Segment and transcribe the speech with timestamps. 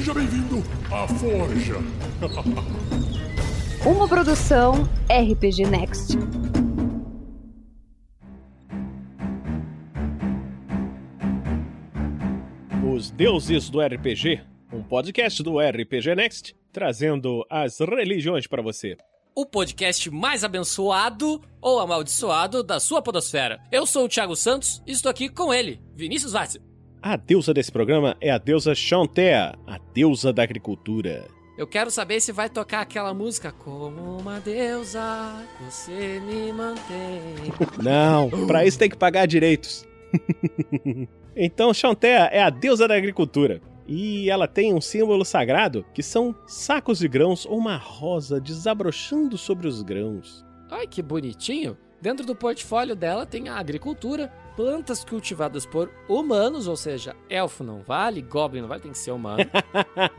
[0.00, 1.74] Seja bem-vindo à Forja.
[3.84, 6.16] Uma produção RPG Next.
[12.90, 14.40] Os Deuses do RPG,
[14.72, 18.96] um podcast do RPG Next, trazendo as religiões para você.
[19.34, 23.60] o podcast mais abençoado ou amaldiçoado da sua podosfera.
[23.70, 26.58] Eu sou o Thiago Santos e estou aqui com ele, Vinícius Vaz.
[27.02, 31.28] A deusa desse programa é a deusa Chantea, a deusa da agricultura.
[31.56, 35.00] Eu quero saber se vai tocar aquela música Como uma deusa,
[35.60, 37.54] você me mantém.
[37.82, 39.88] Não, para isso tem que pagar direitos.
[41.34, 43.62] então, Chantea é a deusa da agricultura.
[43.88, 49.38] E ela tem um símbolo sagrado que são sacos de grãos ou uma rosa desabrochando
[49.38, 50.44] sobre os grãos.
[50.70, 51.78] Ai, que bonitinho.
[52.00, 57.82] Dentro do portfólio dela tem a agricultura, plantas cultivadas por humanos, ou seja, elfo não
[57.82, 59.44] vale, goblin não vale, tem que ser humano.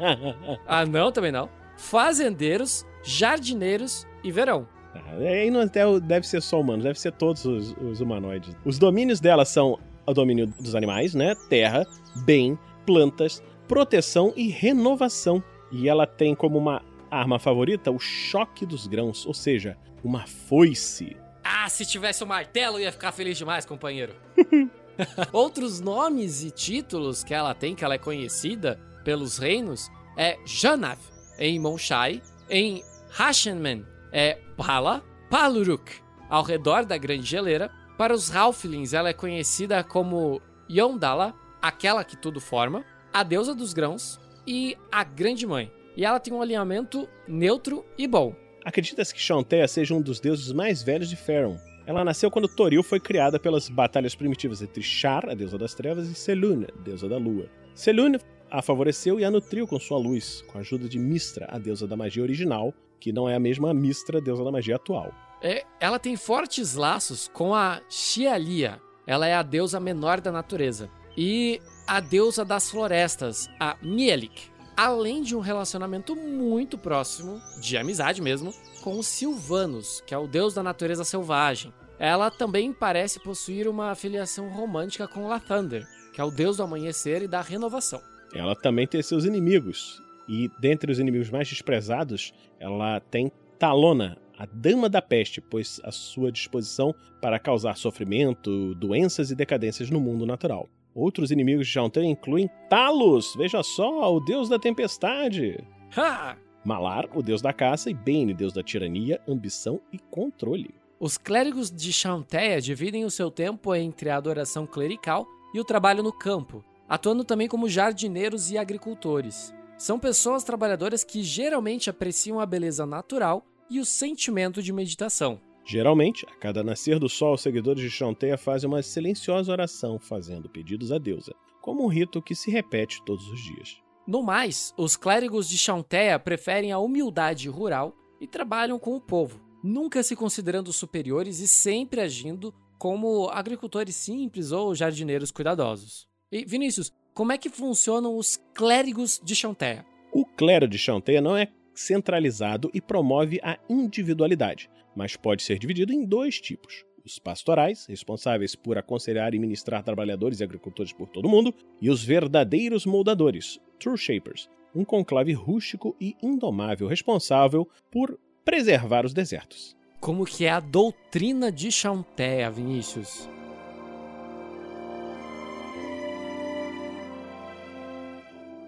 [0.67, 1.49] ah, não, também não.
[1.75, 4.67] Fazendeiros, jardineiros e verão.
[4.93, 5.65] Ah, Aí não
[5.99, 8.55] deve ser só humanos, deve ser todos os, os humanoides.
[8.63, 11.35] Os domínios dela são o domínio dos animais, né?
[11.49, 11.85] Terra,
[12.25, 15.43] bem, plantas, proteção e renovação.
[15.71, 21.15] E ela tem como uma arma favorita o choque dos grãos, ou seja, uma foice.
[21.63, 24.15] Ah, se tivesse o um martelo, eu ia ficar feliz demais, companheiro.
[25.31, 29.87] Outros nomes e títulos que ela tem, que ela é conhecida pelos reinos,
[30.17, 30.97] é Janav,
[31.37, 32.83] em Monshai, em
[33.15, 37.69] Hashenmen, é Pala, Paluruk, ao redor da Grande Geleira.
[37.95, 43.71] Para os Halflings, ela é conhecida como Yondala, aquela que tudo forma, a deusa dos
[43.71, 45.71] grãos e a Grande Mãe.
[45.95, 48.35] E ela tem um alinhamento neutro e bom.
[48.63, 51.57] Acredita-se que Chantea seja um dos deuses mais velhos de Faron.
[51.85, 56.07] Ela nasceu quando Toril foi criada pelas batalhas primitivas entre Char, a deusa das trevas,
[56.07, 57.49] e Selûne, a deusa da lua.
[57.73, 58.19] Selûne
[58.51, 61.87] a favoreceu e a nutriu com sua luz, com a ajuda de Mistra, a deusa
[61.87, 65.11] da magia original, que não é a mesma Mistra, deusa da magia atual.
[65.41, 68.79] É, ela tem fortes laços com a Xialia.
[69.07, 70.89] Ela é a deusa menor da natureza.
[71.17, 74.50] E a deusa das florestas, a Mielik.
[74.83, 80.25] Além de um relacionamento muito próximo, de amizade mesmo, com os Silvanos, que é o
[80.25, 81.71] deus da natureza selvagem.
[81.99, 87.21] Ela também parece possuir uma afiliação romântica com Lathander, que é o deus do amanhecer
[87.21, 88.01] e da renovação.
[88.33, 90.01] Ela também tem seus inimigos.
[90.27, 95.91] E dentre os inimigos mais desprezados, ela tem Talona, a Dama da Peste, pois a
[95.91, 96.91] sua disposição
[97.21, 100.67] para causar sofrimento, doenças e decadências no mundo natural.
[100.93, 105.57] Outros inimigos de Chantan incluem Talos, veja só, o deus da tempestade.
[105.95, 106.37] Ha!
[106.63, 110.75] Malar, o deus da caça, e Bane, deus da tirania, ambição e controle.
[110.99, 116.03] Os clérigos de Chanteia dividem o seu tempo entre a adoração clerical e o trabalho
[116.03, 119.53] no campo, atuando também como jardineiros e agricultores.
[119.77, 125.39] São pessoas trabalhadoras que geralmente apreciam a beleza natural e o sentimento de meditação.
[125.65, 130.49] Geralmente, a cada nascer do sol, os seguidores de Chanteia fazem uma silenciosa oração, fazendo
[130.49, 133.77] pedidos à deusa, como um rito que se repete todos os dias.
[134.07, 139.39] No mais, os clérigos de Chanteia preferem a humildade rural e trabalham com o povo,
[139.63, 146.07] nunca se considerando superiores e sempre agindo como agricultores simples ou jardineiros cuidadosos.
[146.31, 149.85] E Vinícius, como é que funcionam os clérigos de Chanteia?
[150.11, 151.47] O clero de Chanteia não é
[151.81, 156.85] centralizado e promove a individualidade, mas pode ser dividido em dois tipos.
[157.03, 161.89] Os pastorais, responsáveis por aconselhar e ministrar trabalhadores e agricultores por todo o mundo, e
[161.89, 169.75] os verdadeiros moldadores, True Shapers, um conclave rústico e indomável responsável por preservar os desertos.
[169.99, 173.27] Como que é a doutrina de Chanteia, Vinícius?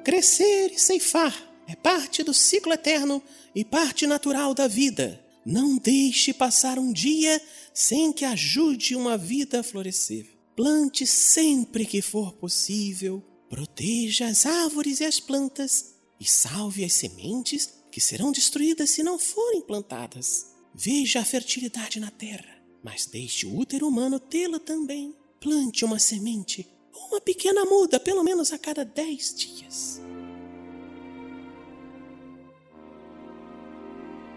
[0.03, 3.21] Crescer e ceifar é parte do ciclo eterno
[3.55, 5.23] e parte natural da vida.
[5.45, 7.41] Não deixe passar um dia
[7.73, 10.27] sem que ajude uma vida a florescer.
[10.55, 17.69] Plante sempre que for possível, proteja as árvores e as plantas e salve as sementes
[17.91, 20.53] que serão destruídas se não forem plantadas.
[20.73, 25.15] Veja a fertilidade na terra, mas deixe o útero humano tê-la também.
[25.39, 26.67] Plante uma semente,
[27.09, 30.02] uma pequena muda, pelo menos a cada dez dias.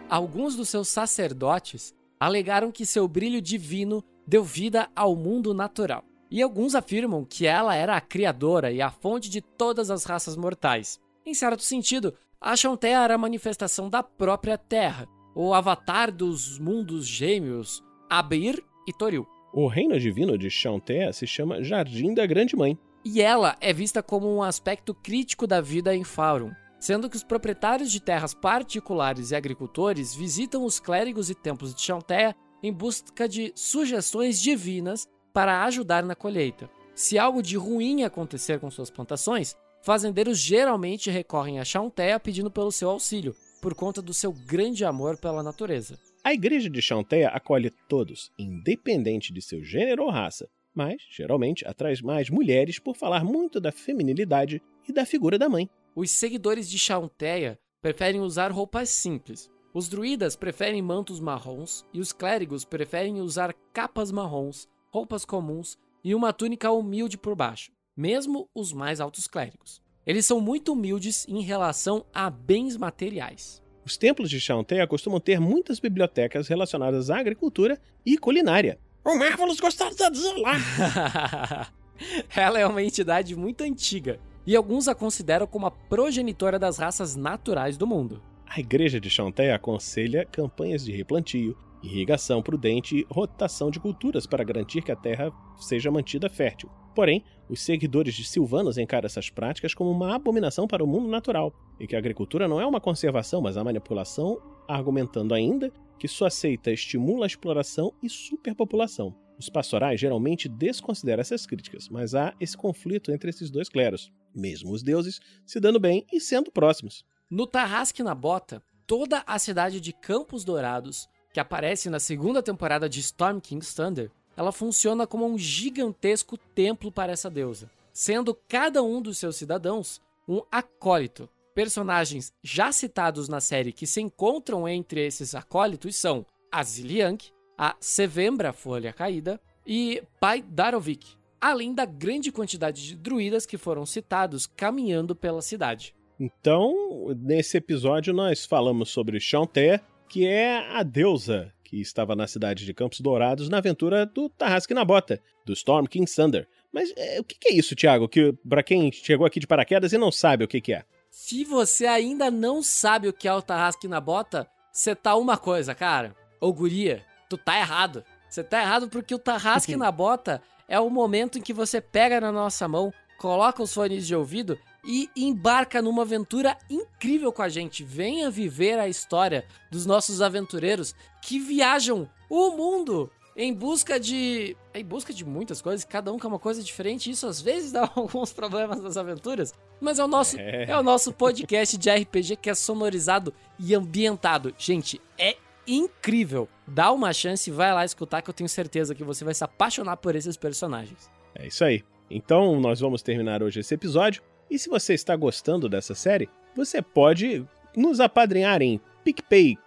[0.09, 6.05] Alguns dos seus sacerdotes alegaram que seu brilho divino deu vida ao mundo natural.
[6.31, 10.37] E alguns afirmam que ela era a criadora e a fonte de todas as raças
[10.37, 11.01] mortais.
[11.25, 17.07] Em certo sentido, acham Terra era a manifestação da própria Terra, o avatar dos mundos
[17.07, 19.27] gêmeos, Abir e Toril.
[19.53, 22.79] O reino divino de Chantea se chama Jardim da Grande Mãe.
[23.05, 26.53] E ela é vista como um aspecto crítico da vida em Farum.
[26.79, 31.83] Sendo que os proprietários de terras particulares e agricultores visitam os clérigos e templos de
[31.83, 36.71] Chanteia em busca de sugestões divinas para ajudar na colheita.
[36.95, 42.73] Se algo de ruim acontecer com suas plantações, fazendeiros geralmente recorrem a Chanteia pedindo pelo
[42.73, 45.99] seu auxílio, por conta do seu grande amor pela natureza.
[46.25, 51.95] A igreja de Chanteia acolhe todos, independente de seu gênero ou raça, mas geralmente atrai
[52.03, 55.69] mais mulheres por falar muito da feminilidade e da figura da mãe.
[55.97, 59.51] Os seguidores de Chanteia preferem usar roupas simples.
[59.73, 66.15] Os druidas preferem mantos marrons e os clérigos preferem usar capas marrons, roupas comuns e
[66.15, 69.81] uma túnica humilde por baixo, mesmo os mais altos clérigos.
[70.07, 73.63] Eles são muito humildes em relação a bens materiais.
[73.83, 78.79] Os templos de Chanteia costumam ter muitas bibliotecas relacionadas à agricultura e culinária.
[79.03, 81.73] O Marvelous gostaria de lá.
[82.37, 87.17] Ela é uma entidade muito antiga e alguns a consideram como a progenitora das raças
[87.17, 88.23] naturais do mundo.
[88.47, 94.45] A igreja de Chanteia aconselha campanhas de replantio, irrigação prudente e rotação de culturas para
[94.45, 96.71] garantir que a terra seja mantida fértil.
[96.95, 101.53] Porém, os seguidores de Silvanos encaram essas práticas como uma abominação para o mundo natural,
[101.79, 106.31] e que a agricultura não é uma conservação, mas a manipulação, argumentando ainda que sua
[106.31, 109.15] seita estimula a exploração e superpopulação.
[109.39, 114.73] Os pastorais geralmente desconsideram essas críticas, mas há esse conflito entre esses dois cleros, mesmo
[114.73, 117.05] os deuses se dando bem e sendo próximos.
[117.29, 122.89] No Tarrasque na Bota, toda a cidade de Campos Dourados, que aparece na segunda temporada
[122.89, 128.83] de Storm King's Thunder, ela funciona como um gigantesco templo para essa deusa, sendo cada
[128.83, 131.29] um dos seus cidadãos um acólito.
[131.55, 137.77] Personagens já citados na série que se encontram entre esses acólitos são a Ziliank, a
[137.81, 141.07] Sevembra Folha Caída e Pai Darovic,
[141.41, 145.95] além da grande quantidade de druidas que foram citados caminhando pela cidade.
[146.19, 146.75] Então,
[147.19, 152.73] nesse episódio nós falamos sobre Chanté, que é a deusa que estava na cidade de
[152.73, 156.49] Campos Dourados na aventura do Tarrasque na Bota, do Storm King Thunder.
[156.73, 158.09] Mas é, o que, é isso, Thiago?
[158.09, 160.85] Que para quem chegou aqui de paraquedas e não sabe o que, que é.
[161.11, 165.37] Se você ainda não sabe o que é o Tarrasque na Bota, você tá uma
[165.37, 166.15] coisa, cara.
[166.41, 168.05] Ô guria, tu tá errado.
[168.29, 172.21] Você tá errado porque o Tarrasque na Bota é o momento em que você pega
[172.21, 177.49] na nossa mão, coloca os fones de ouvido e embarca numa aventura incrível com a
[177.49, 177.83] gente.
[177.83, 184.57] Venha viver a história dos nossos aventureiros que viajam o mundo em busca de.
[184.75, 187.11] em busca de muitas coisas, cada um quer uma coisa diferente.
[187.11, 189.53] Isso às vezes dá alguns problemas nas aventuras.
[189.81, 190.65] Mas é o nosso, é.
[190.71, 194.55] é o nosso podcast de RPG que é sonorizado e ambientado.
[194.57, 195.37] Gente, é
[195.67, 196.49] incrível.
[196.67, 199.45] Dá uma chance e vai lá escutar que eu tenho certeza que você vai se
[199.45, 201.11] apaixonar por esses personagens.
[201.35, 201.85] É isso aí.
[202.11, 204.23] Então, nós vamos terminar hoje esse episódio.
[204.51, 207.45] E se você está gostando dessa série, você pode
[207.77, 209.59] nos apadrinhar em picpay.me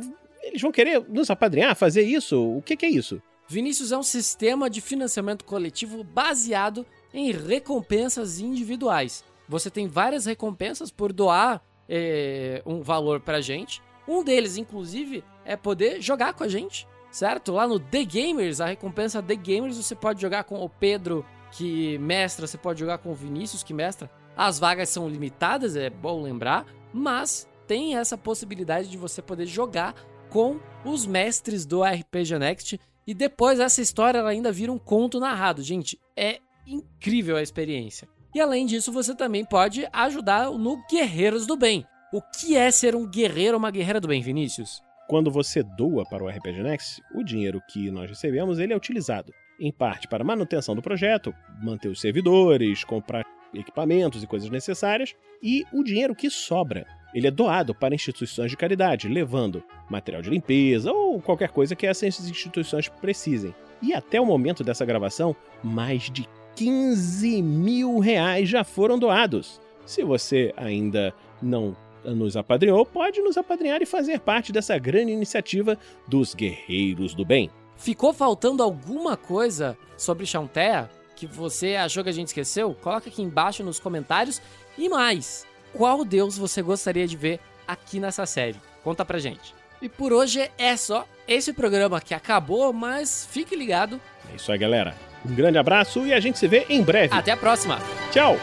[0.42, 2.56] eles vão querer nos apadrinhar, fazer isso?
[2.56, 3.22] O que, que é isso?
[3.48, 6.84] Vinícius é um sistema de financiamento coletivo baseado
[7.14, 9.24] em recompensas individuais.
[9.48, 13.82] Você tem várias recompensas por doar é, um valor pra gente.
[14.06, 17.52] Um deles, inclusive, é poder jogar com a gente, certo?
[17.52, 21.96] Lá no The Gamers, a recompensa The Gamers, você pode jogar com o Pedro, que
[21.96, 24.10] mestra, você pode jogar com o Vinícius, que mestra.
[24.36, 29.94] As vagas são limitadas, é bom lembrar, mas tem essa possibilidade de você poder jogar
[30.28, 35.62] com os mestres do RPG Next e depois essa história ainda vira um conto narrado.
[35.62, 38.06] Gente, é incrível a experiência.
[38.34, 41.86] E além disso, você também pode ajudar no Guerreiros do Bem.
[42.12, 44.82] O que é ser um guerreiro ou uma guerreira do bem, Vinícius?
[45.08, 49.32] Quando você doa para o RPG Next, o dinheiro que nós recebemos ele é utilizado,
[49.58, 53.24] em parte para manutenção do projeto, manter os servidores, comprar
[53.54, 58.56] equipamentos e coisas necessárias, e o dinheiro que sobra ele é doado para instituições de
[58.56, 63.54] caridade, levando material de limpeza ou qualquer coisa que essas instituições precisem.
[63.80, 69.60] E até o momento dessa gravação, mais de 15 mil reais já foram doados.
[69.86, 75.78] Se você ainda não nos apadrinhou, pode nos apadrinhar e fazer parte dessa grande iniciativa
[76.06, 77.50] dos Guerreiros do Bem.
[77.76, 82.72] Ficou faltando alguma coisa sobre Chantea que você achou que a gente esqueceu?
[82.74, 84.40] Coloca aqui embaixo nos comentários.
[84.76, 88.56] E mais, qual deus você gostaria de ver aqui nessa série?
[88.82, 89.54] Conta pra gente.
[89.80, 91.06] E por hoje é só.
[91.26, 94.00] Esse programa que acabou, mas fique ligado.
[94.32, 94.94] É isso aí, galera.
[95.24, 97.14] Um grande abraço e a gente se vê em breve.
[97.14, 97.78] Até a próxima.
[98.10, 98.36] Tchau.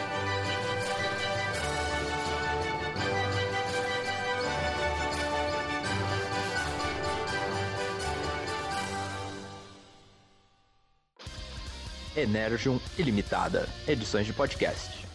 [12.16, 15.05] Energium Ilimitada, edições de podcast.